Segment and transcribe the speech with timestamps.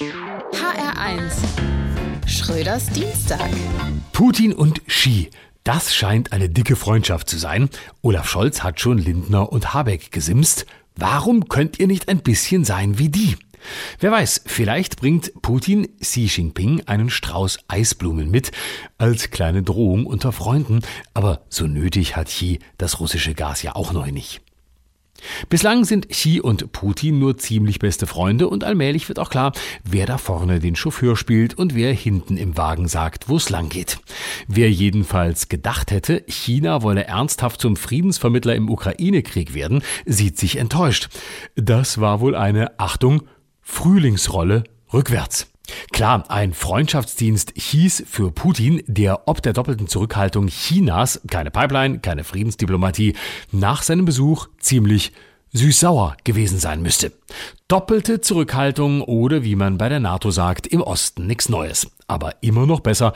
[0.00, 1.34] HR1
[2.26, 3.50] Schröders Dienstag.
[4.12, 5.28] Putin und Xi.
[5.64, 7.68] Das scheint eine dicke Freundschaft zu sein.
[8.00, 10.64] Olaf Scholz hat schon Lindner und Habeck gesimst.
[10.96, 13.36] Warum könnt ihr nicht ein bisschen sein wie die?
[13.98, 18.50] Wer weiß, vielleicht bringt Putin Xi Jinping einen Strauß Eisblumen mit,
[18.96, 20.80] als kleine Drohung unter Freunden,
[21.12, 24.40] aber so nötig hat Xi das russische Gas ja auch noch nicht.
[25.48, 29.52] Bislang sind Xi und Putin nur ziemlich beste Freunde und allmählich wird auch klar,
[29.84, 33.68] wer da vorne den Chauffeur spielt und wer hinten im Wagen sagt, wo es lang
[33.68, 33.98] geht.
[34.48, 41.08] Wer jedenfalls gedacht hätte, China wolle ernsthaft zum Friedensvermittler im Ukraine-Krieg werden, sieht sich enttäuscht.
[41.54, 43.22] Das war wohl eine, Achtung,
[43.60, 45.51] Frühlingsrolle rückwärts.
[45.92, 52.24] Klar, ein Freundschaftsdienst hieß für Putin, der ob der doppelten Zurückhaltung Chinas, keine Pipeline, keine
[52.24, 53.14] Friedensdiplomatie,
[53.52, 55.12] nach seinem Besuch ziemlich
[55.52, 57.12] süß-sauer gewesen sein müsste.
[57.68, 61.90] Doppelte Zurückhaltung oder wie man bei der NATO sagt, im Osten nichts Neues.
[62.08, 63.12] Aber immer noch besser.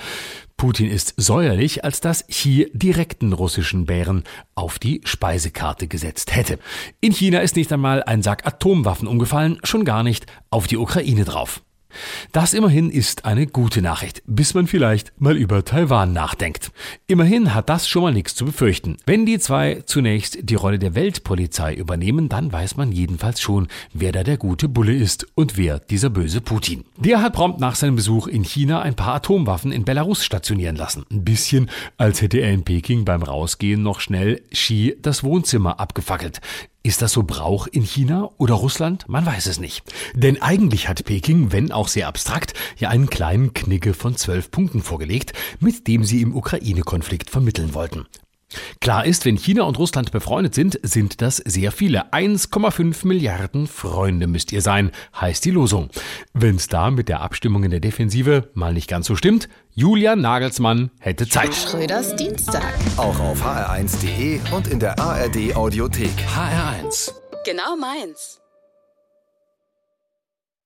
[0.58, 4.24] Putin ist säuerlich, als dass Xi direkten russischen Bären
[4.54, 6.58] auf die Speisekarte gesetzt hätte.
[7.00, 11.24] In China ist nicht einmal ein Sack Atomwaffen umgefallen, schon gar nicht auf die Ukraine
[11.24, 11.62] drauf.
[12.32, 16.70] Das immerhin ist eine gute Nachricht, bis man vielleicht mal über Taiwan nachdenkt.
[17.06, 18.96] Immerhin hat das schon mal nichts zu befürchten.
[19.06, 24.12] Wenn die zwei zunächst die Rolle der Weltpolizei übernehmen, dann weiß man jedenfalls schon, wer
[24.12, 26.84] da der gute Bulle ist und wer dieser böse Putin.
[26.96, 31.04] Der hat prompt nach seinem Besuch in China ein paar Atomwaffen in Belarus stationieren lassen.
[31.10, 36.40] Ein bisschen, als hätte er in Peking beim Rausgehen noch schnell Xi das Wohnzimmer abgefackelt.
[36.86, 39.08] Ist das so Brauch in China oder Russland?
[39.08, 39.82] Man weiß es nicht.
[40.14, 44.82] Denn eigentlich hat Peking, wenn auch sehr abstrakt, ja einen kleinen Knigge von zwölf Punkten
[44.82, 48.06] vorgelegt, mit dem sie im Ukraine-Konflikt vermitteln wollten.
[48.80, 52.12] Klar ist, wenn China und Russland befreundet sind, sind das sehr viele.
[52.12, 55.90] 1,5 Milliarden Freunde müsst ihr sein, heißt die Losung.
[56.32, 60.90] Wenn's da mit der Abstimmung in der Defensive mal nicht ganz so stimmt, Julian Nagelsmann
[61.00, 61.54] hätte Zeit.
[61.54, 62.74] Schröders Dienstag.
[62.96, 66.14] Auch auf hr1.de und in der ARD Audiothek.
[66.34, 67.12] HR1.
[67.44, 68.40] Genau meins.